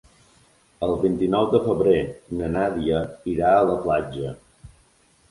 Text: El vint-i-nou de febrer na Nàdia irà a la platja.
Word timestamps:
El 0.85 0.93
vint-i-nou 1.01 1.49
de 1.55 1.59
febrer 1.65 1.99
na 2.39 2.49
Nàdia 2.53 3.01
irà 3.33 3.51
a 3.59 3.69
la 3.73 3.77
platja. 3.85 4.33